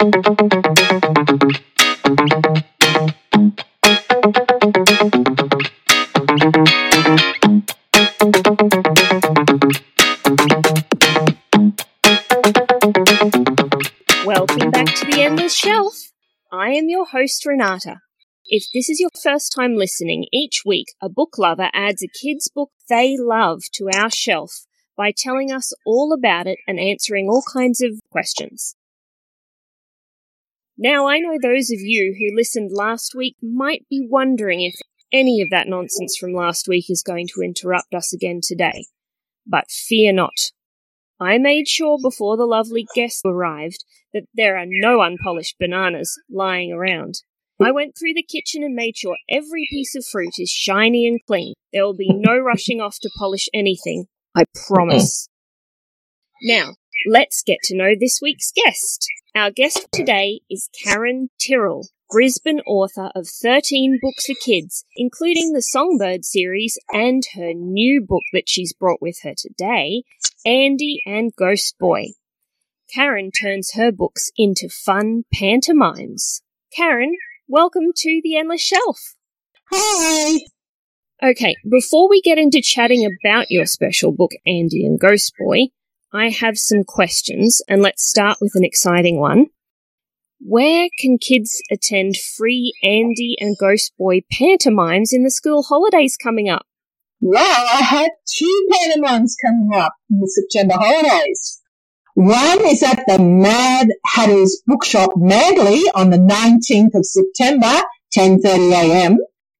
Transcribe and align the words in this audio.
Welcome 0.00 0.10
back 14.70 14.94
to 14.94 15.06
the 15.06 15.16
Endless 15.18 15.56
Shelf. 15.56 15.94
I 16.52 16.70
am 16.70 16.88
your 16.88 17.06
host, 17.06 17.44
Renata. 17.44 17.96
If 18.46 18.66
this 18.72 18.88
is 18.88 19.00
your 19.00 19.10
first 19.20 19.52
time 19.52 19.74
listening, 19.74 20.26
each 20.32 20.62
week 20.64 20.86
a 21.02 21.08
book 21.08 21.38
lover 21.38 21.70
adds 21.74 22.04
a 22.04 22.08
kid's 22.08 22.48
book 22.48 22.70
they 22.88 23.16
love 23.18 23.62
to 23.72 23.88
our 23.92 24.10
shelf 24.10 24.64
by 24.96 25.12
telling 25.16 25.50
us 25.50 25.72
all 25.84 26.12
about 26.12 26.46
it 26.46 26.60
and 26.68 26.78
answering 26.78 27.28
all 27.28 27.42
kinds 27.52 27.80
of 27.80 27.98
questions. 28.12 28.76
Now, 30.80 31.08
I 31.08 31.18
know 31.18 31.36
those 31.42 31.70
of 31.72 31.80
you 31.80 32.14
who 32.16 32.36
listened 32.36 32.70
last 32.72 33.12
week 33.12 33.34
might 33.42 33.84
be 33.90 34.06
wondering 34.08 34.60
if 34.62 34.76
any 35.12 35.42
of 35.42 35.50
that 35.50 35.66
nonsense 35.66 36.16
from 36.16 36.32
last 36.32 36.68
week 36.68 36.88
is 36.88 37.02
going 37.02 37.26
to 37.34 37.42
interrupt 37.42 37.92
us 37.92 38.12
again 38.14 38.38
today. 38.40 38.86
But 39.44 39.70
fear 39.70 40.12
not. 40.12 40.52
I 41.18 41.38
made 41.38 41.66
sure 41.66 41.98
before 42.00 42.36
the 42.36 42.46
lovely 42.46 42.86
guests 42.94 43.22
arrived 43.24 43.84
that 44.14 44.28
there 44.34 44.56
are 44.56 44.66
no 44.68 45.00
unpolished 45.02 45.56
bananas 45.58 46.16
lying 46.30 46.72
around. 46.72 47.22
I 47.60 47.72
went 47.72 47.98
through 47.98 48.14
the 48.14 48.22
kitchen 48.22 48.62
and 48.62 48.74
made 48.74 48.96
sure 48.96 49.16
every 49.28 49.66
piece 49.68 49.96
of 49.96 50.06
fruit 50.06 50.34
is 50.38 50.48
shiny 50.48 51.08
and 51.08 51.18
clean. 51.26 51.54
There 51.72 51.84
will 51.84 51.96
be 51.96 52.12
no 52.12 52.38
rushing 52.38 52.80
off 52.80 52.98
to 53.02 53.10
polish 53.18 53.48
anything. 53.52 54.06
I 54.36 54.44
promise. 54.68 55.28
Now, 56.40 56.74
let's 57.10 57.42
get 57.42 57.58
to 57.64 57.76
know 57.76 57.94
this 57.98 58.20
week's 58.22 58.52
guest. 58.52 59.08
Our 59.38 59.52
guest 59.52 59.86
today 59.92 60.40
is 60.50 60.68
Karen 60.82 61.30
Tyrrell, 61.40 61.86
Brisbane 62.10 62.58
author 62.66 63.12
of 63.14 63.28
13 63.28 64.00
books 64.02 64.26
for 64.26 64.34
kids, 64.44 64.84
including 64.96 65.52
the 65.52 65.62
Songbird 65.62 66.24
series 66.24 66.76
and 66.92 67.22
her 67.34 67.52
new 67.54 68.00
book 68.00 68.24
that 68.32 68.48
she's 68.48 68.72
brought 68.72 69.00
with 69.00 69.20
her 69.22 69.34
today, 69.38 70.02
Andy 70.44 71.00
and 71.06 71.30
Ghost 71.36 71.76
Boy. 71.78 72.14
Karen 72.92 73.30
turns 73.30 73.74
her 73.74 73.92
books 73.92 74.28
into 74.36 74.68
fun 74.68 75.22
pantomimes. 75.32 76.42
Karen, 76.76 77.14
welcome 77.46 77.92
to 77.94 78.20
the 78.24 78.36
Endless 78.36 78.62
Shelf. 78.62 79.14
Hi. 79.70 80.40
Okay, 81.22 81.54
before 81.70 82.08
we 82.08 82.20
get 82.22 82.38
into 82.38 82.60
chatting 82.60 83.08
about 83.22 83.46
your 83.50 83.66
special 83.66 84.10
book, 84.10 84.32
Andy 84.44 84.84
and 84.84 84.98
Ghost 84.98 85.32
Boy, 85.38 85.68
I 86.12 86.30
have 86.30 86.56
some 86.56 86.84
questions, 86.84 87.60
and 87.68 87.82
let's 87.82 88.08
start 88.08 88.38
with 88.40 88.52
an 88.54 88.64
exciting 88.64 89.20
one. 89.20 89.46
Where 90.40 90.88
can 90.98 91.18
kids 91.18 91.62
attend 91.70 92.16
free 92.16 92.72
Andy 92.82 93.36
and 93.38 93.56
Ghost 93.58 93.92
Boy 93.98 94.20
pantomimes 94.32 95.12
in 95.12 95.22
the 95.22 95.30
school 95.30 95.64
holidays 95.64 96.16
coming 96.16 96.48
up? 96.48 96.64
Well, 97.20 97.66
I 97.72 97.82
have 97.82 98.10
two 98.26 98.68
pantomimes 98.72 99.36
coming 99.44 99.70
up 99.74 99.92
in 100.08 100.20
the 100.20 100.28
September 100.28 100.74
holidays. 100.78 101.60
One 102.14 102.66
is 102.66 102.82
at 102.82 103.02
the 103.06 103.18
Mad 103.18 103.88
Hatters 104.06 104.62
Bookshop 104.66 105.10
Manly 105.16 105.82
on 105.94 106.10
the 106.10 106.16
19th 106.16 106.98
of 106.98 107.04
September, 107.04 107.82
10.30am, 108.16 109.16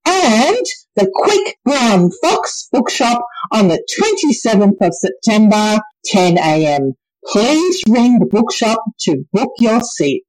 and 0.07 0.67
the 0.99 1.11
Quick 1.15 1.57
Brown 1.65 2.11
Fox 2.21 2.69
Bookshop 2.73 3.23
on 3.53 3.69
the 3.69 3.81
27th 3.97 4.85
of 4.85 4.93
September, 4.93 5.81
10am. 6.13 6.95
Please 7.25 7.83
ring 7.89 8.19
the 8.19 8.27
bookshop 8.27 8.83
to 9.03 9.25
book 9.33 9.53
your 9.61 9.81
seat. 9.81 10.25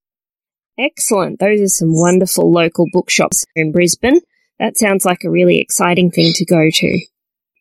Excellent. 0.78 1.40
Those 1.40 1.62
are 1.62 1.67
some 1.67 1.90
wonderful 1.92 2.52
local 2.52 2.86
bookshops 2.94 3.45
in 3.56 3.72
Brisbane. 3.72 4.22
That 4.59 4.78
sounds 4.78 5.06
like 5.06 5.23
a 5.23 5.31
really 5.31 5.59
exciting 5.59 6.12
thing 6.12 6.34
to 6.36 6.45
go 6.45 6.70
to. 6.72 7.00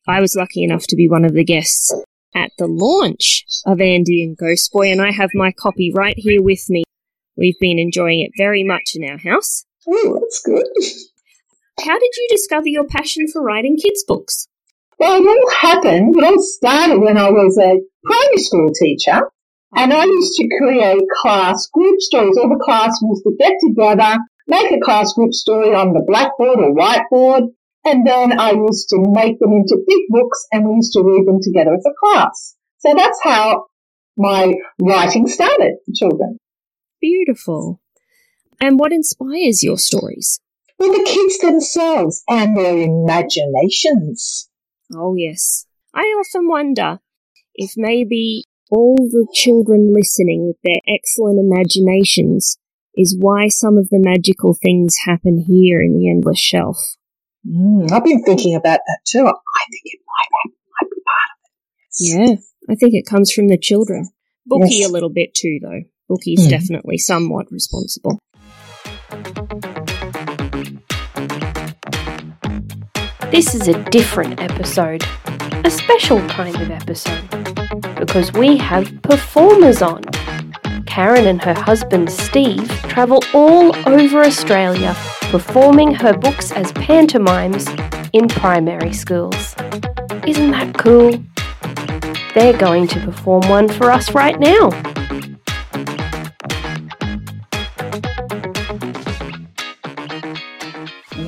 I 0.07 0.21
was 0.21 0.37
lucky 0.37 0.63
enough 0.63 0.87
to 0.89 0.97
be 0.97 1.09
one 1.09 1.25
of 1.25 1.33
the 1.33 1.45
guests 1.45 1.95
at 2.35 2.51
the 2.59 2.67
launch 2.67 3.45
of 3.65 3.81
Andy 3.81 4.23
and 4.23 4.37
Ghost 4.37 4.71
Boy, 4.71 4.93
and 4.93 5.01
I 5.01 5.13
have 5.13 5.31
my 5.33 5.51
copy 5.53 5.91
right 5.95 6.17
here 6.17 6.43
with 6.43 6.69
me. 6.69 6.85
We've 7.39 7.59
been 7.59 7.79
enjoying 7.79 8.21
it 8.21 8.33
very 8.37 8.65
much 8.65 8.91
in 8.95 9.09
our 9.09 9.19
house. 9.19 9.65
Oh, 9.89 10.19
that's 10.21 10.43
good. 10.45 10.67
How 11.84 11.99
did 11.99 12.11
you 12.16 12.27
discover 12.28 12.69
your 12.69 12.87
passion 12.87 13.27
for 13.33 13.43
writing 13.43 13.77
kids' 13.77 14.05
books? 14.06 14.49
Well, 14.99 15.22
it 15.22 15.27
all 15.27 15.50
happened. 15.50 16.16
It 16.16 16.25
all 16.25 16.43
started 16.43 17.00
when 17.00 17.16
I 17.16 17.31
was 17.31 17.56
a 17.56 17.81
primary 18.05 18.39
school 18.39 18.71
teacher, 18.75 19.31
and 19.77 19.93
I 19.93 20.05
used 20.05 20.34
to 20.38 20.49
create 20.59 21.03
class 21.22 21.69
group 21.72 22.00
stories. 22.00 22.37
All 22.37 22.49
the 22.49 22.62
class 22.65 22.99
used 23.00 23.22
to 23.22 23.37
get 23.38 23.53
together, 23.65 24.19
make 24.49 24.72
a 24.72 24.81
class 24.81 25.12
group 25.12 25.33
story 25.33 25.72
on 25.72 25.93
the 25.93 26.03
blackboard 26.05 26.59
or 26.59 26.75
whiteboard, 26.75 27.49
and 27.84 28.06
then 28.06 28.41
I 28.41 28.50
used 28.50 28.88
to 28.88 28.99
make 29.06 29.38
them 29.38 29.53
into 29.53 29.84
big 29.87 30.00
books 30.09 30.47
and 30.50 30.69
we 30.69 30.75
used 30.77 30.93
to 30.94 31.03
read 31.03 31.27
them 31.27 31.38
together 31.41 31.75
as 31.75 31.84
a 31.87 31.94
class. 32.03 32.56
So 32.78 32.94
that's 32.94 33.21
how 33.22 33.67
my 34.17 34.53
writing 34.81 35.27
started 35.28 35.75
for 35.87 35.93
children. 35.94 36.38
Beautiful. 37.00 37.81
And 38.61 38.78
what 38.78 38.93
inspires 38.93 39.62
your 39.62 39.78
stories? 39.78 40.41
Well, 40.78 40.93
the 40.93 41.05
kids 41.05 41.39
themselves 41.39 42.22
and 42.28 42.56
their 42.56 42.77
imaginations. 42.78 44.49
Oh, 44.94 45.15
yes. 45.16 45.66
I 45.94 46.03
often 46.03 46.49
wonder 46.49 47.00
if 47.55 47.72
maybe 47.77 48.44
all 48.71 48.94
the 48.97 49.27
children 49.34 49.93
listening 49.93 50.47
with 50.47 50.56
their 50.62 50.81
excellent 50.94 51.38
imaginations 51.41 52.59
is 52.94 53.17
why 53.19 53.49
some 53.49 53.77
of 53.77 53.88
the 53.88 53.99
magical 53.99 54.55
things 54.55 54.94
happen 55.05 55.44
here 55.47 55.81
in 55.83 55.94
the 55.99 56.09
Endless 56.11 56.38
Shelf. 56.38 56.77
Mm, 57.49 57.91
I've 57.91 58.05
been 58.05 58.22
thinking 58.25 58.55
about 58.55 58.81
that 58.87 58.99
too. 59.06 59.21
I 59.27 59.65
think 59.71 59.83
it 59.84 60.00
might, 60.06 60.53
might 60.81 60.91
be 60.91 61.00
part 61.06 61.31
of 61.33 61.38
it. 61.44 62.31
Yeah, 62.31 62.72
I 62.72 62.75
think 62.77 62.94
it 62.94 63.06
comes 63.09 63.33
from 63.33 63.49
the 63.49 63.59
children. 63.59 64.11
Booky 64.47 64.77
Yes. 64.77 64.88
a 64.88 64.93
little 64.93 65.11
bit 65.11 65.34
too, 65.34 65.59
though. 65.62 65.83
Booky's 66.09 66.47
Mm. 66.47 66.50
definitely 66.50 66.99
somewhat 66.99 67.50
responsible. 67.50 68.19
This 73.31 73.55
is 73.55 73.69
a 73.69 73.84
different 73.91 74.41
episode, 74.41 75.05
a 75.65 75.71
special 75.71 76.19
kind 76.28 76.56
of 76.56 76.71
episode, 76.71 77.28
because 77.97 78.33
we 78.33 78.56
have 78.56 78.91
performers 79.03 79.83
on. 79.83 80.03
Karen 80.87 81.27
and 81.27 81.43
her 81.43 81.53
husband 81.53 82.11
Steve 82.11 82.67
travel 82.84 83.22
all 83.34 83.77
over 83.87 84.22
Australia 84.22 84.97
performing 85.31 85.94
her 85.94 86.17
books 86.17 86.53
as 86.53 86.72
pantomimes 86.72 87.69
in 88.15 88.28
primary 88.28 88.94
schools. 88.94 89.55
Isn't 90.27 90.50
that 90.53 90.75
cool? 90.78 91.22
They're 92.34 92.56
going 92.56 92.88
to 92.88 93.00
perform 93.00 93.47
one 93.50 93.69
for 93.69 93.93
us 93.93 94.15
right 94.15 94.41
now. 94.41 94.71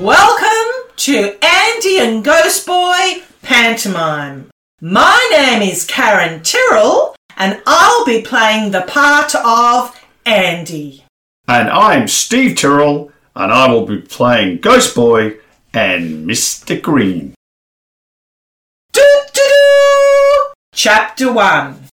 Welcome 0.01 0.49
to 0.97 1.50
Andy 1.63 1.99
and 1.99 2.25
Ghost 2.25 2.67
Boy 2.67 3.23
Pantomime. 3.43 4.49
My 4.81 5.29
name 5.31 5.61
is 5.61 5.85
Karen 5.85 6.43
Tyrrell 6.43 7.15
and 7.37 7.61
I'll 7.67 8.07
be 8.07 8.23
playing 8.23 8.71
the 8.71 8.81
part 8.81 9.35
of 9.35 9.95
Andy. 10.25 11.05
And 11.47 11.69
I'm 11.69 12.09
Steve 12.09 12.57
Tyrrell, 12.57 13.13
and 13.37 13.53
I 13.53 13.71
will 13.71 13.85
be 13.85 13.99
playing 13.99 14.61
Ghost 14.61 14.95
Boy 14.95 15.37
and 15.75 16.27
Mr. 16.27 16.81
Green. 16.81 17.35
Doo-doo-doo! 18.93 20.53
Chapter 20.73 21.31
1 21.31 21.89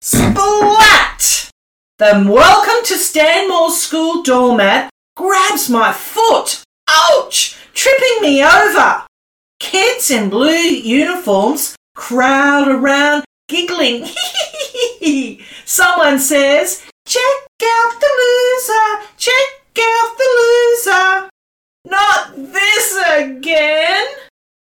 Splat! 0.00 1.50
The 1.98 2.24
welcome 2.24 2.84
to 2.84 2.96
Stanmore 2.96 3.72
School 3.72 4.22
doormat 4.22 4.90
grabs 5.16 5.68
my 5.68 5.92
foot. 5.92 6.62
Ouch! 6.90 7.56
Tripping 7.74 8.22
me 8.22 8.42
over. 8.42 9.04
Kids 9.58 10.10
in 10.10 10.30
blue 10.30 10.50
uniforms 10.50 11.76
crowd 11.94 12.68
around 12.68 13.24
giggling. 13.48 14.06
Someone 15.64 16.18
says, 16.18 16.82
Check 17.06 17.22
out 17.62 18.00
the 18.00 18.10
loser! 18.22 19.06
Check 19.16 19.78
out 19.78 20.16
the 20.16 20.30
loser! 20.40 21.30
Not 21.84 22.36
this 22.36 22.96
again! 23.08 24.06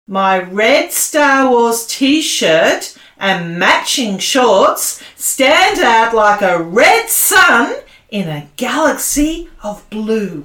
My 0.06 0.38
red 0.38 0.92
Star 0.92 1.50
Wars 1.50 1.86
t 1.86 2.20
shirt 2.20 2.96
and 3.18 3.58
matching 3.58 4.18
shorts 4.18 5.02
stand 5.16 5.80
out 5.80 6.14
like 6.14 6.42
a 6.42 6.62
red 6.62 7.08
sun 7.08 7.74
in 8.10 8.28
a 8.28 8.48
galaxy 8.56 9.48
of 9.62 9.88
blue. 9.90 10.44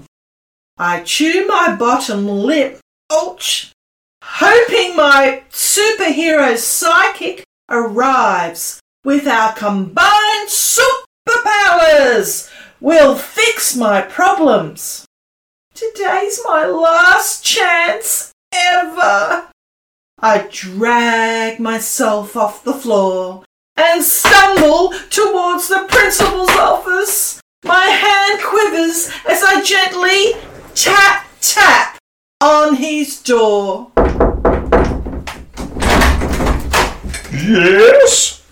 I 0.81 1.01
chew 1.01 1.45
my 1.45 1.75
bottom 1.75 2.25
lip, 2.25 2.79
ouch, 3.11 3.73
hoping 4.23 4.95
my 4.95 5.43
superhero 5.51 6.57
psychic 6.57 7.43
arrives 7.69 8.79
with 9.03 9.27
our 9.27 9.51
combined 9.51 10.47
superpowers. 10.47 12.49
we'll 12.79 13.17
fix 13.17 13.75
my 13.75 14.03
problems. 14.03 15.05
Today's 15.73 16.39
my 16.45 16.65
last 16.65 17.43
chance 17.43 18.31
ever. 18.53 19.49
I 20.21 20.47
drag 20.49 21.59
myself 21.59 22.37
off 22.37 22.63
the 22.63 22.73
floor 22.73 23.43
and 23.75 24.01
stumble 24.01 24.93
towards 25.09 25.67
the 25.67 25.85
principal's 25.89 26.51
office. 26.51 27.41
My 27.65 27.83
hand 27.83 28.41
quivers 28.41 29.11
as 29.27 29.43
I 29.43 29.61
gently 29.61 30.35
tap 30.75 31.25
tap 31.41 31.97
on 32.41 32.75
his 32.75 33.21
door. 33.21 33.91
Yes? 37.31 38.45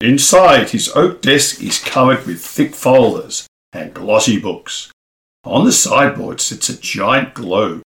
Inside 0.00 0.70
his 0.70 0.90
oak 0.94 1.22
desk 1.22 1.62
is 1.62 1.78
covered 1.78 2.26
with 2.26 2.40
thick 2.40 2.74
folders 2.74 3.46
and 3.72 3.94
glossy 3.94 4.38
books. 4.38 4.92
On 5.44 5.64
the 5.64 5.72
sideboard 5.72 6.40
sits 6.40 6.68
a 6.68 6.78
giant 6.78 7.34
globe 7.34 7.82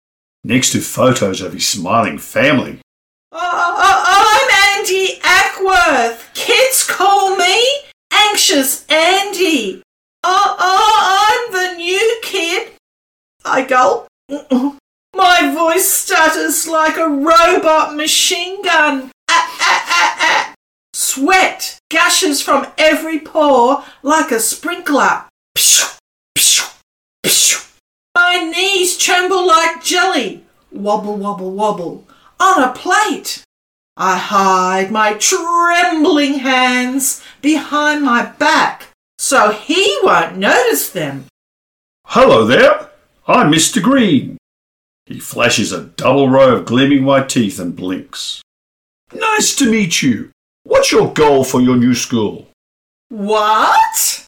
next 0.45 0.73
to 0.73 0.81
photos 0.81 1.41
of 1.41 1.53
his 1.53 1.69
smiling 1.69 2.19
family. 2.19 2.81
Uh, 3.33 3.39
uh, 3.39 4.05
I'm 4.07 4.79
Andy 4.79 5.19
Ackworth. 5.23 6.33
Kids 6.35 6.87
call 6.87 7.37
me 7.37 7.63
Anxious 8.13 8.87
Andy. 8.89 9.83
Uh, 10.25 10.57
uh, 10.59 10.59
I'm 10.59 11.53
the 11.53 11.75
new 11.77 12.19
kid. 12.23 12.73
My 15.15 15.53
voice 15.55 15.89
stutters 15.91 16.67
like 16.67 16.97
a 16.97 17.09
robot 17.09 17.95
machine 17.95 18.63
gun. 18.63 19.11
Ah, 19.31 19.57
ah, 19.61 20.17
ah. 20.21 20.55
Sweat 20.95 21.79
gushes 21.91 22.43
from 22.43 22.67
every 22.77 23.19
pore 23.19 23.85
like 24.03 24.31
a 24.31 24.41
sprinkler. 24.41 25.25
My 28.15 28.39
knees 28.53 28.99
tremble 28.99 29.47
like 29.47 29.83
jelly. 29.83 30.45
Wobble, 30.73 31.17
wobble, 31.17 31.53
wobble. 31.53 32.05
On 32.41 32.63
a 32.63 32.73
plate. 32.73 33.45
I 33.97 34.17
hide 34.17 34.91
my 34.91 35.15
trembling 35.15 36.41
hands 36.41 37.23
behind 37.43 38.05
my 38.05 38.27
back 38.27 38.89
so 39.19 39.51
he 39.51 39.99
won't 40.03 40.37
notice 40.37 40.91
them. 40.91 41.27
Hello 42.07 42.45
there, 42.47 42.88
I'm 43.31 43.53
Mr. 43.53 43.83
Green. 43.83 44.39
He 45.05 45.21
flashes 45.21 45.71
a 45.71 45.85
double 45.85 46.31
row 46.31 46.57
of 46.57 46.65
gleaming 46.65 47.05
white 47.05 47.29
teeth 47.29 47.61
and 47.61 47.77
blinks. 47.77 48.41
Nice 49.13 49.55
to 49.57 49.71
meet 49.71 50.01
you. 50.01 50.31
What's 50.63 50.91
your 50.91 51.13
goal 51.13 51.45
for 51.45 51.61
your 51.61 51.77
new 51.77 51.95
school? 51.95 52.49
What? 53.11 54.27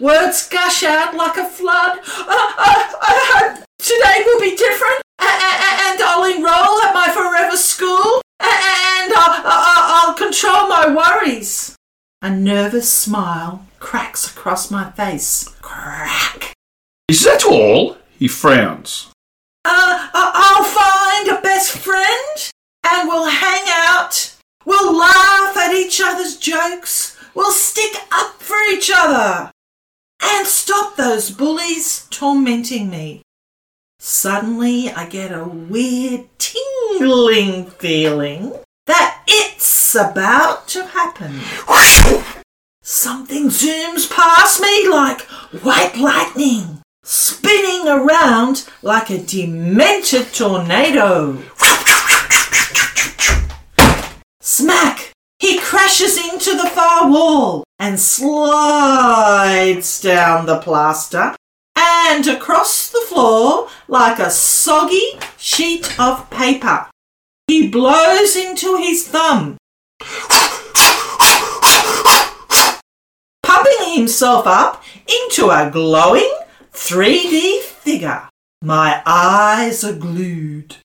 Words 0.00 0.48
gush 0.48 0.82
out 0.82 1.14
like 1.14 1.36
a 1.36 1.48
flood. 1.48 2.00
Uh, 2.04 2.52
uh, 2.58 2.92
uh, 3.08 3.56
today 3.78 4.22
will 4.26 4.40
be 4.40 4.56
different, 4.56 5.02
and 5.20 6.02
I'll 6.02 6.24
enroll 6.24 6.82
at 6.82 6.94
my 6.94 7.12
forever 7.14 7.56
school, 7.56 8.20
and 8.40 9.12
I'll 9.14 10.14
control 10.14 10.66
my 10.66 10.92
worries. 10.92 11.76
A 12.20 12.30
nervous 12.30 12.92
smile 12.92 13.66
cracks 13.78 14.28
across 14.28 14.68
my 14.68 14.90
face. 14.90 15.44
Crack. 15.60 16.54
Is 17.06 17.22
that 17.22 17.44
all? 17.44 17.98
He 18.22 18.28
frowns. 18.28 19.10
Uh, 19.64 20.08
I'll 20.14 20.62
find 20.62 21.26
a 21.26 21.40
best 21.40 21.76
friend, 21.76 22.52
and 22.86 23.08
we'll 23.08 23.28
hang 23.28 23.64
out. 23.66 24.36
We'll 24.64 24.96
laugh 24.96 25.56
at 25.56 25.74
each 25.74 26.00
other's 26.00 26.36
jokes. 26.36 27.16
We'll 27.34 27.50
stick 27.50 27.96
up 28.12 28.40
for 28.40 28.58
each 28.70 28.92
other 28.94 29.50
and 30.22 30.46
stop 30.46 30.94
those 30.94 31.32
bullies 31.32 32.06
tormenting 32.10 32.90
me. 32.90 33.22
Suddenly, 33.98 34.92
I 34.92 35.06
get 35.06 35.32
a 35.32 35.42
weird 35.42 36.26
tingling 36.38 37.70
feeling 37.72 38.54
that 38.86 39.24
it's 39.26 39.96
about 39.96 40.68
to 40.68 40.84
happen. 40.84 41.40
Something 42.82 43.48
zooms 43.48 44.08
past 44.08 44.60
me 44.60 44.88
like 44.88 45.22
white 45.62 45.96
lightning, 45.96 46.81
spinning 47.04 47.88
around 47.88 48.68
like 48.82 49.10
a 49.10 49.18
demented 49.18 50.32
tornado. 50.32 51.38
Smack! 54.40 55.10
He 55.38 55.58
crashes 55.58 56.16
into 56.16 56.56
the 56.56 56.68
far 56.68 57.10
wall 57.10 57.64
and 57.78 57.98
slides 57.98 60.00
down 60.00 60.46
the 60.46 60.60
plaster 60.60 61.34
and 61.76 62.26
across 62.28 62.90
the 62.90 63.04
floor 63.08 63.68
like 63.88 64.20
a 64.20 64.30
soggy 64.30 65.18
sheet 65.36 65.98
of 65.98 66.30
paper. 66.30 66.86
He 67.48 67.68
blows 67.68 68.36
into 68.36 68.76
his 68.76 69.08
thumb, 69.08 69.56
pumping 73.42 73.94
himself 73.94 74.46
up 74.46 74.84
into 75.08 75.50
a 75.50 75.68
glowing 75.70 76.32
3D 76.72 77.60
figure. 77.60 78.28
My 78.62 79.02
eyes 79.04 79.84
are 79.84 79.94
glued. 79.94 80.76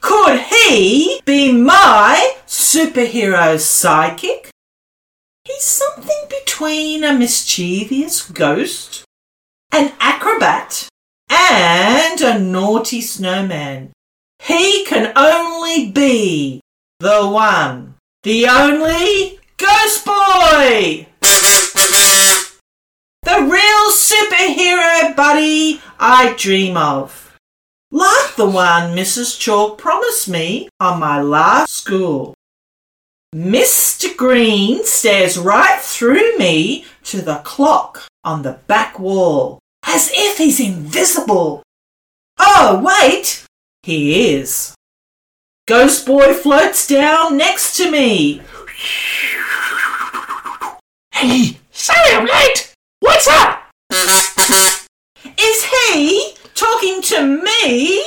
Could 0.00 0.40
he 0.40 1.20
be 1.24 1.52
my 1.52 2.36
superhero 2.46 3.56
sidekick? 3.56 4.48
He's 5.44 5.62
something 5.62 6.24
between 6.28 7.04
a 7.04 7.12
mischievous 7.12 8.22
ghost, 8.30 9.04
an 9.72 9.92
acrobat, 10.00 10.88
and 11.28 12.20
a 12.20 12.38
naughty 12.38 13.00
snowman. 13.00 13.92
He 14.42 14.84
can 14.84 15.12
only 15.16 15.90
be 15.90 16.60
the 16.98 17.28
one, 17.28 17.94
the 18.22 18.46
only 18.46 19.38
Ghost 19.56 20.04
Boy! 20.06 21.06
The 23.22 23.42
real 23.42 23.90
superhero 23.92 25.09
buddy 25.20 25.82
I 25.98 26.34
dream 26.38 26.78
of 26.78 27.36
like 27.90 28.36
the 28.36 28.48
one 28.48 28.96
Mrs. 28.96 29.38
Chalk 29.38 29.76
promised 29.76 30.30
me 30.30 30.70
on 30.80 30.98
my 30.98 31.20
last 31.20 31.74
school. 31.74 32.32
Mr. 33.34 34.16
Green 34.16 34.82
stares 34.82 35.36
right 35.36 35.78
through 35.78 36.38
me 36.38 36.86
to 37.04 37.20
the 37.20 37.42
clock 37.44 38.08
on 38.24 38.40
the 38.40 38.60
back 38.66 38.98
wall, 38.98 39.58
as 39.84 40.10
if 40.14 40.38
he's 40.38 40.58
invisible. 40.58 41.62
Oh, 42.38 42.80
wait! 42.82 43.44
He 43.82 44.32
is. 44.32 44.74
Ghost 45.68 46.06
Boy 46.06 46.32
floats 46.32 46.86
down 46.86 47.36
next 47.36 47.76
to 47.76 47.90
me. 47.90 48.40
Hey, 51.12 51.58
sorry 51.72 52.10
I'm 52.14 52.24
late. 52.24 52.72
What's 53.00 53.28
up? 53.28 54.76
Is 55.42 55.64
he 55.64 56.34
talking 56.54 57.00
to 57.02 57.42
me? 57.42 58.04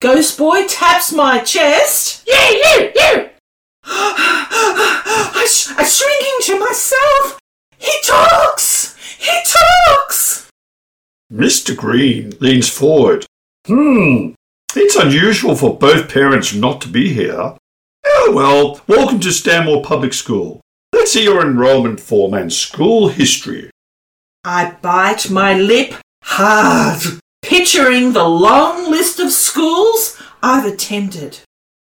Ghost 0.00 0.38
Boy 0.38 0.66
taps 0.66 1.12
my 1.12 1.40
chest. 1.40 2.24
Yeah, 2.26 2.48
you, 2.50 2.92
you. 2.94 3.30
I, 3.84 5.46
sh- 5.50 5.72
I 5.76 5.84
shrinking 5.84 6.38
to 6.46 6.58
myself. 6.58 7.38
He 7.76 7.92
talks. 8.06 8.96
He 9.18 9.38
talks. 9.44 10.48
Mr. 11.30 11.76
Green 11.76 12.32
leans 12.40 12.70
forward. 12.70 13.26
Hmm, 13.66 14.30
it's 14.74 14.96
unusual 14.96 15.54
for 15.54 15.76
both 15.76 16.12
parents 16.12 16.54
not 16.54 16.80
to 16.80 16.88
be 16.88 17.12
here. 17.12 17.54
Oh 18.06 18.32
well, 18.34 18.80
welcome 18.86 19.20
to 19.20 19.30
Stanmore 19.30 19.82
Public 19.82 20.14
School. 20.14 20.62
Let's 20.94 21.12
see 21.12 21.24
your 21.24 21.42
enrollment 21.42 22.00
form 22.00 22.32
and 22.32 22.50
school 22.50 23.08
history. 23.08 23.70
I 24.42 24.70
bite 24.80 25.30
my 25.30 25.52
lip 25.52 25.94
hard, 26.30 27.20
picturing 27.42 28.12
the 28.12 28.24
long 28.24 28.88
list 28.88 29.18
of 29.18 29.32
schools 29.32 30.16
I've 30.42 30.64
attended. 30.64 31.40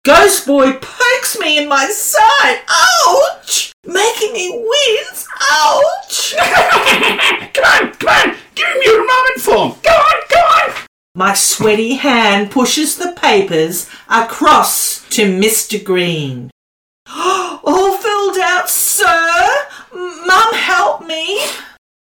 Ghost 0.03 0.45
Boy 0.45 0.73
pokes 0.73 1.39
me 1.39 1.57
in 1.57 1.69
my 1.69 1.87
side. 1.87 2.61
Ouch! 2.67 3.71
Making 3.85 4.33
me 4.33 4.51
wince. 4.51 5.27
Ouch! 5.51 6.35
come 7.53 7.63
on, 7.63 7.93
come 7.93 8.09
on, 8.09 8.35
give 8.55 8.67
him 8.67 8.81
your 8.83 9.01
enrollment 9.01 9.39
form. 9.39 9.75
Go 9.81 9.91
on, 9.91 10.21
go 10.29 10.37
on. 10.37 10.85
My 11.15 11.33
sweaty 11.33 11.93
hand 11.95 12.51
pushes 12.51 12.97
the 12.97 13.13
papers 13.13 13.89
across 14.09 15.07
to 15.11 15.23
Mr. 15.23 15.81
Green. 15.81 16.51
All 17.09 17.97
filled 17.97 18.37
out, 18.39 18.69
sir. 18.69 19.47
Mum, 19.93 20.53
help 20.53 21.07
me. 21.07 21.39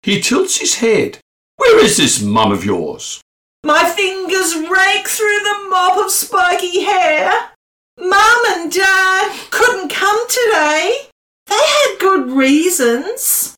He 0.02 0.20
tilts 0.22 0.58
his 0.58 0.76
head. 0.76 1.18
Where 1.56 1.84
is 1.84 1.96
this 1.96 2.22
mum 2.22 2.52
of 2.52 2.64
yours? 2.64 3.20
My 3.64 3.84
fingers 3.84 4.54
rake 4.54 5.08
through 5.08 5.40
the 5.42 5.66
mop 5.70 6.04
of 6.04 6.10
spiky 6.10 6.84
hair. 6.84 7.50
Mum 7.98 8.42
and 8.48 8.70
Dad 8.70 9.36
couldn't 9.50 9.88
come 9.88 10.28
today. 10.28 11.08
They 11.46 11.54
had 11.54 11.98
good 11.98 12.30
reasons. 12.30 13.56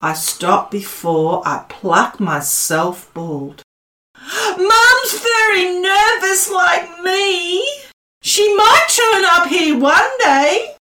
I 0.00 0.12
stop 0.14 0.70
before 0.70 1.42
I 1.46 1.64
pluck 1.68 2.20
myself 2.20 3.12
bald. 3.14 3.62
Mum's 4.56 5.18
very 5.20 5.80
nervous 5.80 6.50
like 6.50 7.00
me. 7.00 7.66
She 8.22 8.54
might 8.54 8.86
turn 8.88 9.24
up 9.24 9.48
here 9.48 9.78
one 9.78 10.18
day. 10.18 10.76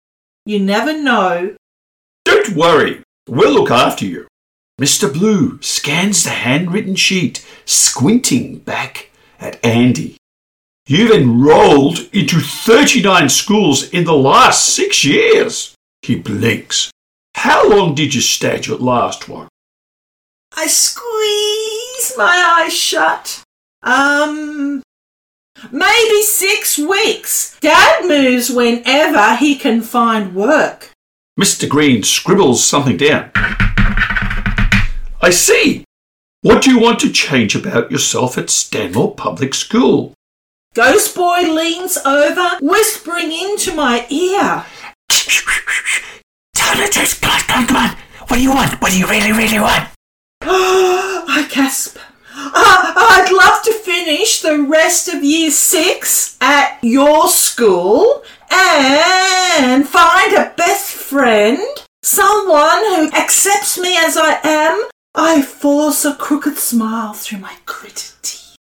You 0.46 0.60
never 0.60 0.94
know. 0.94 1.56
Don't 2.26 2.56
worry, 2.56 3.04
we'll 3.28 3.52
look 3.52 3.72
after 3.72 4.06
you. 4.06 4.28
Mr. 4.80 5.12
Blue 5.12 5.62
scans 5.62 6.24
the 6.24 6.30
handwritten 6.30 6.96
sheet, 6.96 7.46
squinting 7.66 8.60
back 8.60 9.10
at 9.38 9.64
Andy. 9.64 10.16
You've 10.88 11.12
enrolled 11.12 12.00
into 12.14 12.40
39 12.40 13.28
schools 13.28 13.90
in 13.90 14.06
the 14.06 14.16
last 14.16 14.74
six 14.74 15.04
years. 15.04 15.76
He 16.02 16.16
blinks. 16.16 16.92
How 17.36 17.70
long 17.70 17.94
did 17.94 18.16
you 18.16 18.22
stay 18.22 18.56
at 18.56 18.82
last 18.82 19.28
one? 19.28 19.50
I 20.56 20.68
squeeze 20.68 22.14
my 22.18 22.64
eyes 22.64 22.74
shut. 22.74 23.44
Um, 23.84 24.82
maybe 25.74 26.22
six 26.22 26.78
weeks. 26.78 27.60
Dad 27.60 28.06
moves 28.06 28.50
whenever 28.50 29.36
he 29.36 29.56
can 29.56 29.82
find 29.82 30.34
work. 30.34 30.92
Mr. 31.38 31.68
Green 31.68 32.02
scribbles 32.02 32.64
something 32.64 32.96
down. 32.96 33.32
I 35.22 35.32
see. 35.32 35.84
What 36.42 36.64
do 36.64 36.72
you 36.72 36.80
want 36.80 37.00
to 37.00 37.12
change 37.12 37.54
about 37.56 37.92
yourself 37.92 38.38
at 38.38 38.50
Stanmore 38.50 39.14
Public 39.16 39.54
School? 39.54 40.14
Ghost 40.74 41.14
Boy 41.14 41.42
leans 41.42 41.98
over, 41.98 42.58
whispering 42.62 43.32
into 43.32 43.76
my 43.76 44.08
ear. 44.10 44.66
Tell 46.56 46.78
the 46.78 46.90
truth. 46.90 47.20
Come 47.20 47.32
on, 47.32 47.40
come 47.42 47.62
on, 47.62 47.68
come 47.68 47.78
on. 47.78 47.98
What 48.28 48.38
do 48.38 48.42
you 48.42 48.52
want? 48.52 48.82
What 48.82 48.92
do 48.92 49.00
you 49.00 49.08
really, 49.08 49.34
really 49.34 49.60
want? 49.60 49.90
I 50.42 51.48
gasp. 51.52 51.98
Uh, 52.34 52.94
I'd 52.96 53.32
love 53.34 53.62
to 53.64 53.74
finish 53.74 54.42
the 54.42 54.62
rest 54.62 55.10
of 55.10 55.24
year 55.24 55.52
six 55.52 56.38
at 56.40 56.80
your 56.82 57.28
school 57.28 58.24
and 58.50 59.86
find 59.86 60.34
a 60.34 60.54
best 60.56 60.94
friend, 60.94 61.60
someone 62.04 62.86
who 62.96 63.12
accepts 63.12 63.78
me 63.78 63.98
as 63.98 64.16
I 64.16 64.40
am. 64.44 64.90
I 65.22 65.42
force 65.42 66.06
a 66.06 66.16
crooked 66.16 66.58
smile 66.58 67.12
through 67.12 67.40
my 67.40 67.54
gritted 67.66 68.14
teeth. 68.22 68.56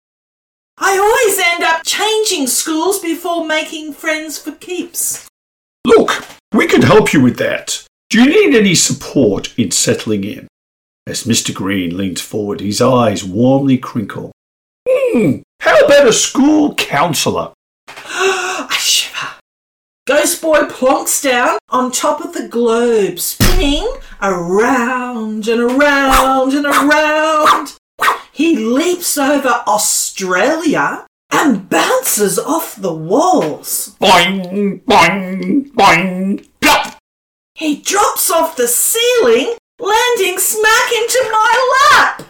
I 0.79 0.97
always 0.97 1.39
end 1.39 1.63
up 1.63 1.83
changing 1.85 2.47
schools 2.47 2.99
before 2.99 3.47
making 3.47 3.93
friends 3.93 4.39
for 4.39 4.53
keeps. 4.53 5.29
Look, 5.85 6.25
we 6.55 6.67
can 6.67 6.81
help 6.81 7.13
you 7.13 7.21
with 7.21 7.37
that. 7.37 7.85
Do 8.09 8.23
you 8.23 8.31
need 8.31 8.59
any 8.59 8.75
support 8.75 9.53
in 9.59 9.71
settling 9.71 10.25
in? 10.25 10.49
As 11.07 11.25
Mr. 11.25 11.53
Green 11.53 11.95
leans 11.95 12.23
forward, 12.23 12.63
his 12.63 12.81
eyes 12.81 13.23
warmly 13.23 13.77
crinkle. 13.77 14.33
Hmm, 14.89 15.41
how 15.61 15.79
about 15.85 16.09
a 16.09 16.13
school 16.13 16.75
counsellor? 16.75 17.53
I 20.09 20.13
shiver. 20.13 20.21
Ghost 20.21 20.43
Boy 20.43 20.59
plonks 20.69 21.23
down 21.23 21.59
on 21.69 21.91
top 21.91 22.25
of 22.25 22.33
the 22.33 22.49
globe, 22.49 23.19
spinning 23.19 23.89
around 24.23 25.49
and 25.49 25.61
around 25.61 26.55
and 26.55 26.67
around. 26.67 27.79
He 28.33 28.57
leaps 28.57 29.17
over 29.17 29.63
Australia 29.67 31.07
and 31.31 31.69
bounces 31.69 32.39
off 32.39 32.77
the 32.77 32.95
walls. 32.95 33.97
Boing, 34.01 34.83
boing, 34.83 35.71
boing, 35.73 36.47
plop! 36.61 36.99
He 37.55 37.77
drops 37.81 38.31
off 38.31 38.57
the 38.57 38.69
ceiling, 38.69 39.57
landing 39.79 40.39
smack 40.39 40.93
into 40.93 41.29
my 41.33 41.89
lap. 41.93 42.23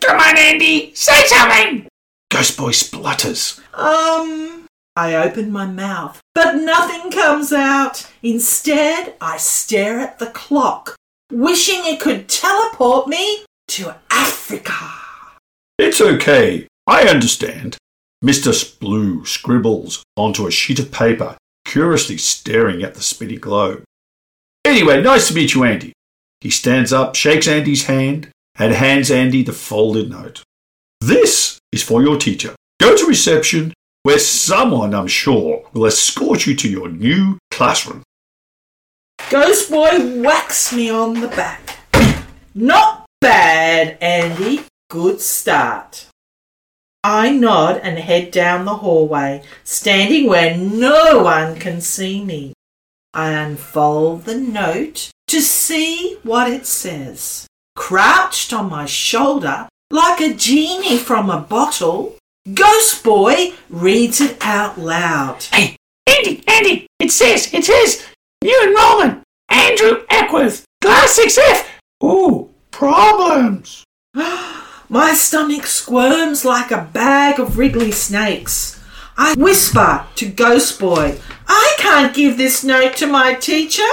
Come 0.00 0.20
on, 0.20 0.36
Andy. 0.36 0.94
Say 0.94 1.24
something. 1.26 1.88
Ghost 2.30 2.56
Boy 2.58 2.72
splutters. 2.72 3.60
Um, 3.74 4.66
I 4.94 5.14
open 5.14 5.50
my 5.50 5.66
mouth, 5.66 6.20
but 6.34 6.56
nothing 6.56 7.10
comes 7.10 7.52
out. 7.52 8.10
Instead, 8.22 9.14
I 9.20 9.38
stare 9.38 10.00
at 10.00 10.18
the 10.18 10.26
clock, 10.26 10.96
wishing 11.30 11.80
it 11.84 12.00
could 12.00 12.28
teleport 12.28 13.08
me 13.08 13.44
to 13.68 13.94
Africa. 14.10 14.76
It's 15.78 16.00
okay. 16.00 16.66
I 16.86 17.04
understand. 17.04 17.78
Mr. 18.22 18.78
Blue 18.78 19.24
scribbles 19.24 20.04
onto 20.16 20.46
a 20.46 20.50
sheet 20.50 20.78
of 20.78 20.92
paper, 20.92 21.36
curiously 21.64 22.18
staring 22.18 22.82
at 22.82 22.94
the 22.94 23.02
spinning 23.02 23.40
globe. 23.40 23.82
Anyway, 24.64 25.02
nice 25.02 25.28
to 25.28 25.34
meet 25.34 25.54
you, 25.54 25.64
Andy. 25.64 25.92
He 26.40 26.50
stands 26.50 26.92
up, 26.92 27.14
shakes 27.16 27.48
Andy's 27.48 27.86
hand, 27.86 28.28
and 28.56 28.74
hands 28.74 29.10
Andy 29.10 29.42
the 29.42 29.52
folded 29.52 30.10
note. 30.10 30.42
This 31.00 31.58
is 31.72 31.82
for 31.82 32.02
your 32.02 32.18
teacher. 32.18 32.54
Go 32.78 32.96
to 32.96 33.06
reception, 33.06 33.72
where 34.02 34.18
someone, 34.18 34.94
I'm 34.94 35.06
sure, 35.06 35.64
will 35.72 35.86
escort 35.86 36.46
you 36.46 36.54
to 36.56 36.68
your 36.68 36.88
new 36.88 37.38
classroom. 37.50 38.02
Ghost 39.30 39.70
Boy 39.70 40.22
whacks 40.22 40.72
me 40.72 40.90
on 40.90 41.20
the 41.20 41.28
back. 41.28 41.78
Not 42.54 43.06
bad, 43.20 43.96
Andy. 44.00 44.64
Good 44.90 45.20
start. 45.20 46.06
I 47.04 47.30
nod 47.30 47.80
and 47.82 47.98
head 47.98 48.30
down 48.30 48.64
the 48.64 48.76
hallway, 48.76 49.42
standing 49.64 50.28
where 50.28 50.56
no 50.56 51.22
one 51.22 51.56
can 51.56 51.80
see 51.80 52.24
me. 52.24 52.52
I 53.14 53.32
unfold 53.32 54.24
the 54.24 54.36
note 54.36 55.10
to 55.28 55.40
see 55.40 56.18
what 56.22 56.50
it 56.50 56.66
says. 56.66 57.46
Crouched 57.74 58.52
on 58.52 58.70
my 58.70 58.86
shoulder, 58.86 59.68
like 59.90 60.20
a 60.20 60.34
genie 60.34 60.98
from 60.98 61.30
a 61.30 61.40
bottle, 61.40 62.16
Ghost 62.54 63.04
Boy 63.04 63.52
reads 63.70 64.20
it 64.20 64.36
out 64.40 64.76
loud. 64.76 65.44
Hey, 65.44 65.76
Andy, 66.08 66.42
Andy. 66.48 66.86
It 66.98 67.12
says, 67.12 67.54
it 67.54 67.64
says, 67.64 68.04
new 68.42 68.60
enrollment. 68.64 69.22
Andrew 69.48 70.04
Eckworth, 70.10 70.64
class 70.80 71.20
6F. 71.20 71.68
Ooh, 72.02 72.50
problems. 72.72 73.84
My 74.88 75.14
stomach 75.14 75.66
squirms 75.66 76.44
like 76.44 76.72
a 76.72 76.88
bag 76.92 77.38
of 77.38 77.58
wriggly 77.58 77.92
snakes. 77.92 78.82
I 79.16 79.34
whisper 79.38 80.04
to 80.16 80.28
Ghost 80.28 80.80
Boy, 80.80 81.20
I 81.46 81.74
can't 81.78 82.14
give 82.14 82.38
this 82.38 82.64
note 82.64 82.96
to 82.96 83.06
my 83.06 83.34
teacher. 83.34 83.88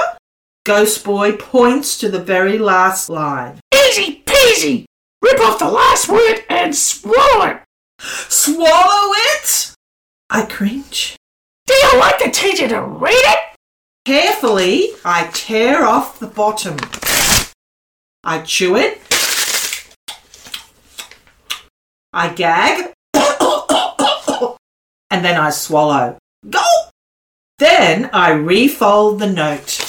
Ghost 0.65 1.03
Boy 1.05 1.33
points 1.33 1.99
to 1.99 2.09
the 2.09 2.19
very 2.19 2.57
last 2.57 3.09
line. 3.09 3.59
Easy 3.73 4.23
peasy. 4.25 4.85
Rip 5.21 5.39
off 5.41 5.59
the 5.59 5.69
last 5.69 6.09
word 6.09 6.43
and 6.49 6.75
swallow 6.75 7.45
it. 7.45 7.61
Swallow 7.99 9.13
it? 9.13 9.75
I 10.29 10.45
cringe. 10.45 11.17
Do 11.67 11.73
you 11.73 11.99
want 11.99 12.15
the 12.23 12.31
teacher 12.31 12.67
to 12.67 12.81
read 12.81 13.13
it? 13.13 13.39
Carefully, 14.05 14.89
I 15.05 15.29
tear 15.33 15.85
off 15.85 16.19
the 16.19 16.27
bottom. 16.27 16.77
I 18.23 18.41
chew 18.41 18.75
it. 18.75 19.01
I 22.13 22.29
gag. 22.33 22.93
and 25.11 25.23
then 25.23 25.39
I 25.39 25.51
swallow. 25.51 26.17
Go! 26.49 26.63
Then 27.59 28.09
I 28.13 28.31
refold 28.31 29.19
the 29.19 29.27
note. 29.27 29.79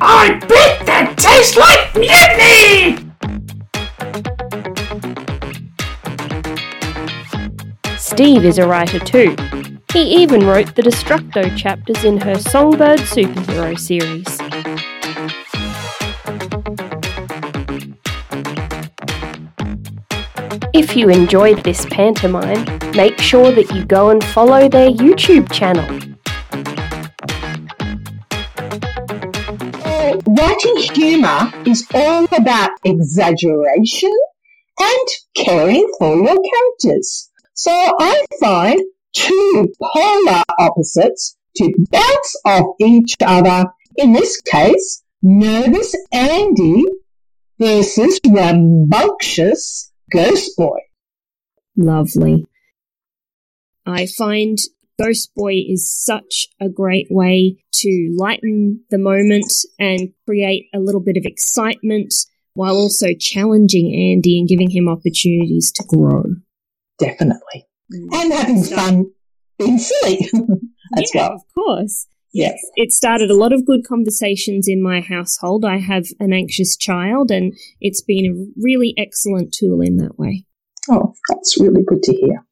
I 0.00 0.38
bet 0.48 0.86
that 0.86 1.18
tastes 1.18 1.56
like 1.56 1.94
mutiny! 1.94 3.09
Steve 8.10 8.44
is 8.44 8.58
a 8.58 8.66
writer 8.66 8.98
too. 8.98 9.36
He 9.92 10.02
even 10.20 10.44
wrote 10.44 10.74
the 10.74 10.82
Destructo 10.82 11.56
chapters 11.56 12.02
in 12.02 12.20
her 12.20 12.36
Songbird 12.40 12.98
superhero 12.98 13.78
series. 13.78 14.26
If 20.74 20.96
you 20.96 21.08
enjoyed 21.08 21.62
this 21.62 21.86
pantomime, 21.86 22.64
make 22.96 23.16
sure 23.18 23.52
that 23.52 23.70
you 23.72 23.84
go 23.84 24.10
and 24.10 24.22
follow 24.24 24.68
their 24.68 24.90
YouTube 24.90 25.50
channel. 25.52 25.86
Writing 30.26 30.76
humour 30.94 31.52
is 31.64 31.86
all 31.94 32.26
about 32.36 32.72
exaggeration 32.82 34.12
and 34.80 35.08
caring 35.36 35.88
for 36.00 36.16
your 36.16 36.36
characters. 36.36 37.29
So 37.62 37.72
I 37.72 38.24
find 38.40 38.80
two 39.12 39.70
polar 39.82 40.42
opposites 40.58 41.36
to 41.56 41.70
bounce 41.90 42.40
off 42.46 42.74
each 42.80 43.16
other. 43.20 43.66
In 43.98 44.14
this 44.14 44.40
case, 44.40 45.02
nervous 45.20 45.94
Andy 46.10 46.84
versus 47.58 48.18
rambunctious 48.26 49.92
Ghost 50.10 50.56
Boy. 50.56 50.78
Lovely. 51.76 52.46
I 53.84 54.06
find 54.06 54.56
Ghost 54.98 55.32
Boy 55.36 55.56
is 55.68 55.92
such 55.92 56.48
a 56.62 56.70
great 56.70 57.08
way 57.10 57.58
to 57.72 58.16
lighten 58.16 58.84
the 58.88 58.96
moment 58.96 59.52
and 59.78 60.14
create 60.26 60.68
a 60.74 60.80
little 60.80 61.02
bit 61.02 61.18
of 61.18 61.26
excitement 61.26 62.14
while 62.54 62.76
also 62.76 63.08
challenging 63.18 63.94
Andy 63.94 64.38
and 64.38 64.48
giving 64.48 64.70
him 64.70 64.88
opportunities 64.88 65.70
to 65.72 65.84
grow. 65.86 66.22
Definitely. 67.00 67.66
Mm. 67.92 68.08
And 68.12 68.32
having 68.32 68.62
fun 68.62 69.04
being 69.58 69.78
silly 69.78 70.28
as 70.96 71.10
yeah, 71.14 71.28
well. 71.28 71.32
of 71.34 71.42
course. 71.54 72.06
Yes. 72.32 72.60
It 72.76 72.92
started 72.92 73.30
a 73.30 73.36
lot 73.36 73.52
of 73.52 73.66
good 73.66 73.80
conversations 73.84 74.68
in 74.68 74.82
my 74.82 75.00
household. 75.00 75.64
I 75.64 75.78
have 75.78 76.06
an 76.20 76.32
anxious 76.32 76.76
child, 76.76 77.30
and 77.30 77.54
it's 77.80 78.02
been 78.02 78.26
a 78.26 78.60
really 78.62 78.94
excellent 78.96 79.52
tool 79.52 79.80
in 79.80 79.96
that 79.96 80.16
way. 80.18 80.44
Oh, 80.88 81.14
that's 81.28 81.60
really 81.60 81.82
good 81.84 82.02
to 82.04 82.14
hear. 82.14 82.44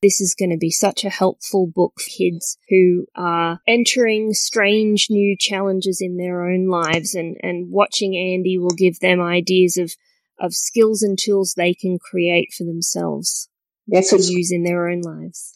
This 0.00 0.20
is 0.20 0.34
going 0.38 0.50
to 0.50 0.56
be 0.56 0.70
such 0.70 1.04
a 1.04 1.10
helpful 1.10 1.66
book 1.66 1.94
for 1.98 2.08
kids 2.08 2.56
who 2.68 3.06
are 3.16 3.60
entering 3.66 4.32
strange 4.32 5.08
new 5.10 5.36
challenges 5.38 6.00
in 6.00 6.16
their 6.16 6.48
own 6.48 6.68
lives, 6.68 7.14
and, 7.14 7.36
and 7.42 7.70
watching 7.70 8.16
Andy 8.16 8.58
will 8.58 8.74
give 8.76 9.00
them 9.00 9.20
ideas 9.20 9.76
of, 9.76 9.92
of 10.40 10.54
skills 10.54 11.02
and 11.02 11.18
tools 11.18 11.54
they 11.56 11.74
can 11.74 11.98
create 11.98 12.48
for 12.56 12.64
themselves 12.64 13.48
Yes, 13.88 14.10
to 14.10 14.16
use 14.16 14.52
in 14.52 14.64
their 14.64 14.88
own 14.88 15.00
lives. 15.00 15.54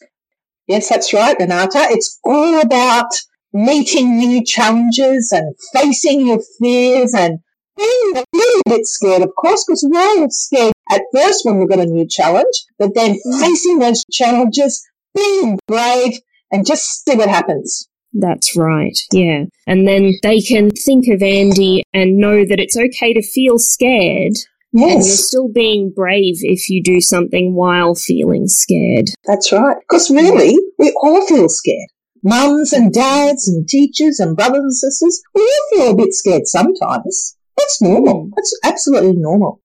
Yes, 0.67 0.89
that's 0.89 1.13
right, 1.13 1.35
Renata. 1.39 1.87
It's 1.91 2.19
all 2.23 2.59
about 2.61 3.09
meeting 3.53 4.17
new 4.17 4.43
challenges 4.43 5.31
and 5.31 5.55
facing 5.71 6.27
your 6.27 6.39
fears 6.59 7.13
and 7.13 7.39
being 7.77 8.13
a 8.15 8.23
little 8.33 8.61
bit 8.65 8.85
scared, 8.85 9.21
of 9.21 9.35
course, 9.35 9.63
because 9.65 9.87
we're 9.87 9.99
all 9.99 10.27
scared 10.29 10.73
at 10.91 11.01
first 11.13 11.45
when 11.45 11.59
we've 11.59 11.69
got 11.69 11.79
a 11.79 11.85
new 11.85 12.07
challenge, 12.07 12.65
but 12.79 12.95
then 12.95 13.19
mm. 13.25 13.39
facing 13.39 13.79
those 13.79 14.03
challenges, 14.11 14.83
being 15.15 15.59
brave, 15.67 16.19
and 16.51 16.65
just 16.65 17.05
see 17.05 17.15
what 17.15 17.29
happens. 17.29 17.87
That's 18.13 18.55
right, 18.55 18.97
yeah. 19.11 19.45
And 19.65 19.87
then 19.87 20.13
they 20.21 20.39
can 20.39 20.69
think 20.69 21.07
of 21.07 21.23
Andy 21.23 21.83
and 21.93 22.17
know 22.17 22.45
that 22.45 22.59
it's 22.59 22.77
okay 22.77 23.13
to 23.13 23.23
feel 23.23 23.57
scared, 23.57 24.33
and 24.73 24.91
you're 24.91 25.01
still 25.01 25.47
being 25.47 25.91
brave 25.95 26.35
if 26.41 26.69
you 26.69 26.81
do 26.81 26.99
something 26.99 27.53
while 27.53 27.95
feeling 27.95 28.47
scared. 28.47 29.05
that's 29.25 29.51
right. 29.51 29.77
Because 29.87 30.09
really, 30.09 30.57
we 30.79 30.91
all 31.01 31.25
feel 31.27 31.49
scared. 31.49 31.89
Mums 32.23 32.71
and 32.71 32.93
dads 32.93 33.47
and 33.47 33.67
teachers 33.67 34.19
and 34.19 34.35
brothers 34.35 34.61
and 34.63 34.73
sisters, 34.73 35.21
we 35.35 35.41
all 35.41 35.77
feel 35.77 35.91
a 35.91 35.97
bit 35.97 36.13
scared 36.13 36.47
sometimes. 36.47 37.37
That's 37.57 37.81
normal. 37.81 38.23
Hmm. 38.23 38.29
That's 38.35 38.59
absolutely 38.63 39.13
normal. 39.15 39.61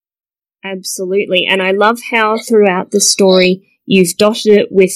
Absolutely. 0.64 1.46
And 1.48 1.62
I 1.62 1.70
love 1.70 2.00
how 2.10 2.36
throughout 2.38 2.90
the 2.90 3.00
story 3.00 3.80
you've 3.86 4.16
dotted 4.16 4.58
it 4.58 4.68
with 4.70 4.92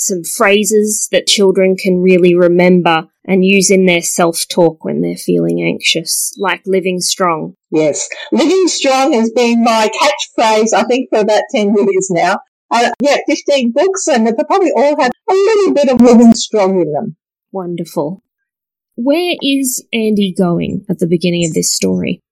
some 0.00 0.24
phrases 0.24 1.08
that 1.12 1.26
children 1.26 1.76
can 1.76 2.00
really 2.00 2.34
remember 2.34 3.04
and 3.26 3.44
use 3.44 3.70
in 3.70 3.86
their 3.86 4.02
self 4.02 4.46
talk 4.48 4.84
when 4.84 5.02
they're 5.02 5.16
feeling 5.16 5.62
anxious, 5.62 6.32
like 6.38 6.62
living 6.66 7.00
strong. 7.00 7.54
Yes. 7.70 8.08
Living 8.32 8.66
strong 8.66 9.12
has 9.12 9.30
been 9.30 9.62
my 9.62 9.88
catchphrase, 9.88 10.72
I 10.74 10.84
think, 10.84 11.10
for 11.10 11.20
about 11.20 11.42
10 11.54 11.74
years 11.76 12.08
now. 12.10 12.38
Uh, 12.70 12.90
yeah, 13.02 13.18
15 13.26 13.72
books, 13.72 14.06
and 14.06 14.26
they 14.26 14.32
probably 14.48 14.70
all 14.76 15.00
have 15.00 15.10
a 15.28 15.34
little 15.34 15.74
bit 15.74 15.88
of 15.88 16.00
living 16.00 16.34
strong 16.34 16.80
in 16.80 16.92
them. 16.92 17.16
Wonderful. 17.52 18.22
Where 18.94 19.34
is 19.42 19.84
Andy 19.92 20.34
going 20.36 20.84
at 20.88 20.98
the 20.98 21.06
beginning 21.06 21.44
of 21.46 21.54
this 21.54 21.74
story? 21.74 22.22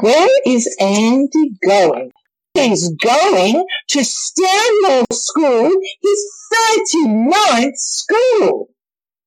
Where 0.00 0.28
is 0.46 0.74
Andy 0.80 1.52
going? 1.66 2.10
He's 2.54 2.90
going 2.96 3.66
to 3.88 4.04
Stanmore 4.04 5.04
School, 5.12 5.70
his 6.02 6.30
39th 6.94 7.76
school. 7.76 8.68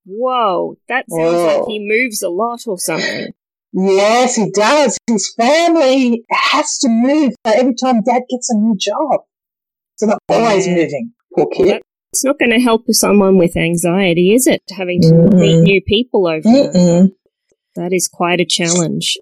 Whoa, 0.05 0.77
that 0.87 1.05
sounds 1.09 1.33
Whoa. 1.33 1.45
like 1.47 1.57
oh. 1.61 1.65
he 1.67 1.79
moves 1.79 2.21
a 2.21 2.29
lot 2.29 2.59
or 2.67 2.77
something. 2.77 3.33
Yes, 3.73 4.35
he 4.35 4.51
does. 4.51 4.97
His 5.07 5.33
family 5.35 6.23
has 6.31 6.77
to 6.79 6.87
move 6.89 7.33
every 7.45 7.73
time 7.73 8.03
dad 8.03 8.21
gets 8.29 8.49
a 8.51 8.57
new 8.57 8.75
job. 8.77 9.21
So 9.97 10.05
they're 10.05 10.17
always 10.29 10.67
Yeah. 10.67 10.75
moving. 10.75 11.13
Poor 11.35 11.47
kid. 11.47 11.81
It's 12.13 12.23
not 12.23 12.39
going 12.39 12.51
to 12.51 12.59
help 12.59 12.83
someone 12.89 13.37
with 13.37 13.57
anxiety, 13.57 14.33
is 14.33 14.47
it? 14.47 14.61
Having 14.69 15.01
to 15.01 15.07
Mm-mm. 15.09 15.33
meet 15.33 15.61
new 15.61 15.81
people 15.81 16.27
over. 16.27 16.47
Mm-mm. 16.47 17.09
That 17.75 17.91
is 17.91 18.07
quite 18.07 18.39
a 18.39 18.45
challenge. 18.45 19.17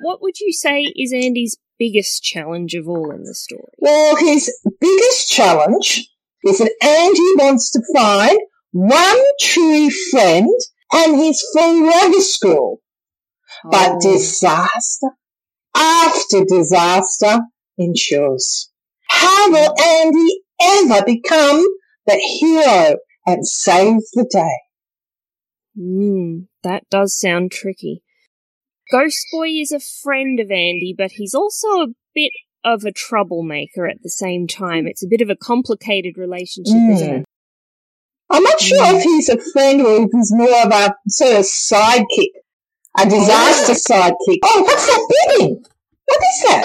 What 0.00 0.20
would 0.20 0.40
you 0.40 0.52
say 0.52 0.82
is 0.94 1.12
Andy's 1.12 1.56
biggest 1.78 2.22
challenge 2.22 2.74
of 2.74 2.88
all 2.88 3.10
in 3.10 3.24
the 3.24 3.34
story? 3.34 3.72
Well, 3.78 4.16
his 4.16 4.52
biggest 4.80 5.30
challenge 5.30 6.08
is 6.44 6.58
that 6.58 6.72
Andy 6.82 7.44
wants 7.44 7.70
to 7.72 7.82
find 7.94 8.38
one 8.72 9.22
true 9.40 9.90
friend 10.10 10.48
and 10.92 11.16
his 11.16 11.44
forever 11.52 12.20
school. 12.20 12.80
But 13.64 13.92
Oh, 13.94 14.00
disaster 14.00 15.08
after 15.76 16.44
disaster 16.44 17.40
ensues. 17.76 18.70
How 19.08 19.50
will 19.50 19.74
Andy 19.80 20.42
ever 20.60 21.04
become 21.04 21.64
the 22.06 22.16
hero 22.16 22.96
and 23.26 23.46
save 23.46 24.00
the 24.14 24.28
day? 24.30 24.56
mm, 25.78 26.46
that 26.62 26.88
does 26.90 27.18
sound 27.18 27.52
tricky. 27.52 28.02
Ghost 28.90 29.26
Boy 29.32 29.48
is 29.48 29.72
a 29.72 29.80
friend 29.80 30.40
of 30.40 30.50
Andy, 30.50 30.94
but 30.96 31.12
he's 31.12 31.34
also 31.34 31.68
a 31.82 31.86
bit 32.14 32.32
of 32.64 32.84
a 32.84 32.92
troublemaker 32.92 33.86
at 33.86 34.02
the 34.02 34.08
same 34.10 34.46
time. 34.46 34.86
It's 34.86 35.04
a 35.04 35.08
bit 35.08 35.20
of 35.20 35.30
a 35.30 35.36
complicated 35.36 36.16
relationship, 36.16 36.74
isn't 36.92 37.08
Mm. 37.08 37.20
it? 37.20 37.24
I'm 38.30 38.42
not 38.42 38.60
sure 38.60 38.78
if 38.96 39.02
he's 39.02 39.28
a 39.28 39.38
friend 39.52 39.80
or 39.82 40.02
if 40.04 40.10
he's 40.12 40.32
more 40.32 40.62
of 40.66 40.70
a 40.72 40.94
sort 41.08 41.36
of 41.38 41.44
sidekick, 41.44 42.32
a 42.98 43.04
disaster 43.08 43.72
sidekick. 43.92 44.38
Oh, 44.44 44.62
what's 44.62 44.86
that 44.86 45.08
beeping? 45.10 45.64
What 46.06 46.20
is 46.22 46.42
that? 46.44 46.64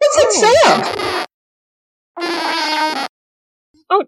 What's 0.00 0.16
that 0.16 0.32
sound? 0.32 1.26
Oh, 3.90 4.04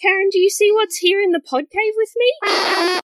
Karen, 0.00 0.28
do 0.30 0.38
you 0.38 0.50
see 0.50 0.70
what's 0.72 0.96
here 0.96 1.20
in 1.20 1.32
the 1.32 1.40
pod 1.40 1.64
cave 1.70 1.92
with 1.96 2.12
me? 2.16 2.32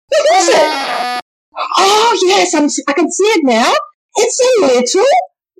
What 0.09 0.27
is 0.37 0.49
it? 0.53 1.21
Oh, 1.59 2.19
yes, 2.27 2.55
I'm, 2.55 2.69
I 2.89 2.93
can 2.93 3.11
see 3.11 3.25
it 3.25 3.45
now. 3.45 3.73
It's 4.17 4.41
a 4.41 4.61
little 4.61 5.07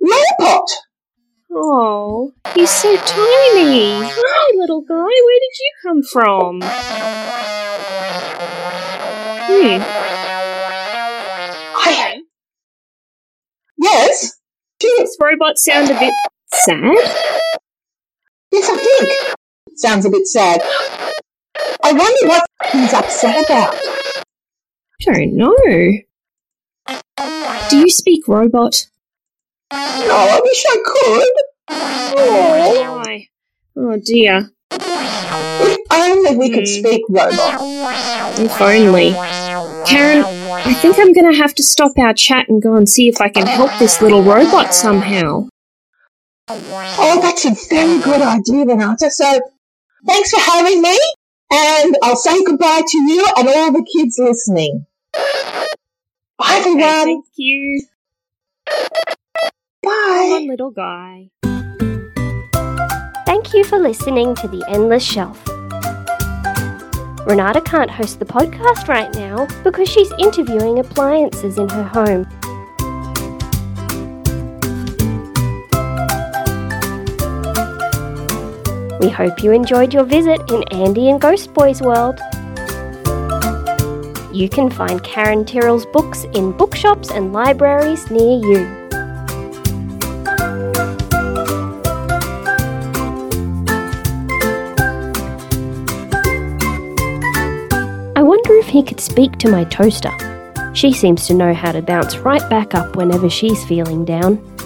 robot. 0.01 0.69
Oh, 1.51 2.33
he's 2.53 2.69
so 2.69 2.95
tiny. 2.97 4.01
Hi, 4.03 4.57
little 4.57 4.81
guy. 4.81 4.95
Where 4.95 5.39
did 5.39 5.57
you 5.59 5.71
come 5.81 6.03
from? 6.03 6.61
Hmm. 9.49 9.81
I, 11.79 12.21
yes. 13.77 14.39
This 14.79 15.17
robot 15.19 15.57
sound 15.57 15.89
a 15.89 15.99
bit 15.99 16.13
sad. 16.53 16.97
Yes, 18.51 18.69
I 18.69 18.77
think. 18.77 19.35
Sounds 19.77 20.05
a 20.05 20.09
bit 20.09 20.27
sad. 20.27 20.61
I 21.83 21.91
wonder 21.93 22.27
what 22.27 22.45
he's 22.71 22.93
upset 22.93 23.45
about. 23.45 23.75
Don't 25.01 25.33
know. 25.35 25.55
Do 27.69 27.77
you 27.77 27.89
speak 27.89 28.27
robot? 28.27 28.87
No, 29.71 29.77
I 29.79 30.39
wish 30.43 30.63
I 30.67 30.77
could. 30.85 31.33
Oh, 31.69 32.97
Why? 33.03 33.27
Oh 33.77 33.99
dear. 34.03 34.49
if 34.71 35.77
only 35.91 36.37
we 36.37 36.49
could 36.49 36.67
Hmm. 36.67 36.79
speak 36.79 37.01
robot. 37.09 38.39
If 38.39 38.61
only. 38.61 39.11
Karen, 39.85 40.23
I 40.25 40.73
think 40.73 40.97
I'm 40.99 41.13
gonna 41.13 41.35
have 41.35 41.53
to 41.55 41.63
stop 41.63 41.91
our 41.97 42.13
chat 42.13 42.49
and 42.49 42.61
go 42.61 42.75
and 42.75 42.87
see 42.89 43.07
if 43.07 43.21
I 43.21 43.29
can 43.29 43.45
help 43.45 43.71
this 43.79 44.01
little 44.01 44.23
robot 44.23 44.73
somehow. 44.73 45.47
Oh, 46.49 47.19
that's 47.21 47.45
a 47.45 47.51
very 47.69 47.99
good 47.99 48.21
idea, 48.21 48.65
Renata. 48.65 49.11
So, 49.11 49.39
thanks 50.07 50.31
for 50.31 50.39
having 50.39 50.81
me, 50.81 50.97
and 51.51 51.95
I'll 52.03 52.15
say 52.15 52.43
goodbye 52.43 52.81
to 52.85 52.97
you 53.11 53.25
and 53.37 53.47
all 53.47 53.71
the 53.71 53.85
kids 53.95 54.17
listening. 54.19 54.85
Bye, 55.13 56.57
Okay, 56.59 56.59
everyone. 56.59 56.81
thank 57.05 57.25
you. 57.35 57.81
Bye. 59.83 60.45
little 60.47 60.71
guy. 60.71 61.29
Thank 63.25 63.53
you 63.53 63.63
for 63.63 63.77
listening 63.79 64.35
to 64.35 64.47
The 64.47 64.63
Endless 64.67 65.03
Shelf. 65.03 65.41
Renata 67.27 67.61
can't 67.61 67.91
host 67.91 68.19
the 68.19 68.25
podcast 68.25 68.87
right 68.87 69.13
now 69.15 69.47
because 69.63 69.89
she's 69.89 70.11
interviewing 70.17 70.79
appliances 70.79 71.57
in 71.57 71.67
her 71.69 71.83
home. 71.83 72.27
We 78.99 79.09
hope 79.09 79.43
you 79.43 79.51
enjoyed 79.51 79.93
your 79.93 80.05
visit 80.05 80.41
in 80.49 80.63
Andy 80.71 81.09
and 81.09 81.21
Ghost 81.21 81.53
Boy's 81.53 81.83
world. 81.83 82.19
You 84.33 84.49
can 84.49 84.71
find 84.71 85.03
Karen 85.03 85.45
Tyrrell's 85.45 85.85
books 85.85 86.23
in 86.33 86.51
bookshops 86.51 87.11
and 87.11 87.31
libraries 87.31 88.09
near 88.09 88.39
you. 88.39 88.87
I 98.15 98.23
wonder 98.23 98.53
if 98.55 98.65
he 98.65 98.81
could 98.81 98.99
speak 98.99 99.37
to 99.37 99.51
my 99.51 99.63
toaster. 99.65 100.11
She 100.73 100.91
seems 100.91 101.27
to 101.27 101.35
know 101.35 101.53
how 101.53 101.71
to 101.71 101.83
bounce 101.83 102.17
right 102.17 102.47
back 102.49 102.73
up 102.73 102.95
whenever 102.95 103.29
she's 103.29 103.63
feeling 103.65 104.05
down. 104.05 104.56